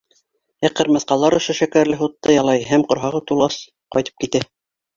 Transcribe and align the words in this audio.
Ә 0.69 0.71
ҡырмыҫҡалар 0.79 1.37
ошо 1.41 1.55
шәкәрле 1.59 1.99
һутты 2.01 2.35
ялай 2.37 2.65
һәм 2.73 2.89
ҡорһағы 2.89 3.25
тулғас, 3.29 3.61
ҡайтып 3.97 4.27
китә. 4.29 4.47